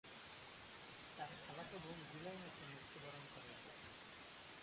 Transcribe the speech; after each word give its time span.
তার 1.17 1.31
খালাতো 1.43 1.77
বোন 1.83 1.97
জুলাই 2.09 2.37
মাসে 2.41 2.63
মৃত্যুবরণ 2.71 3.23
করে। 3.33 3.53